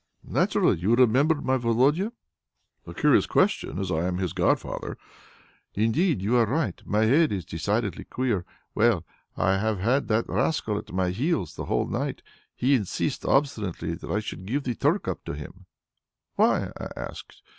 [0.25, 0.79] "Naturally.
[0.79, 2.11] You remember my Volodia?"
[2.87, 4.97] "A curious question, as I am his godfather."
[5.75, 6.81] "Indeed you are right.
[6.87, 8.43] My head is decidedly queer.
[8.73, 9.05] Well,
[9.37, 12.23] I have had that rascal at my heels the whole night.
[12.55, 15.67] He insisted obstinately that I should give the Turk up to him.
[16.33, 17.43] 'Why?' I asked.